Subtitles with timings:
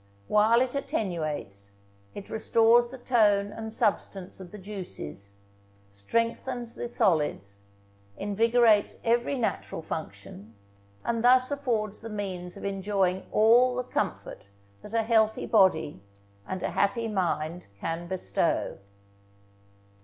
[0.27, 1.73] While it attenuates,
[2.15, 5.35] it restores the tone and substance of the juices,
[5.91, 7.65] strengthens the solids,
[8.17, 10.55] invigorates every natural function,
[11.05, 14.49] and thus affords the means of enjoying all the comfort
[14.81, 16.01] that a healthy body
[16.47, 18.79] and a happy mind can bestow.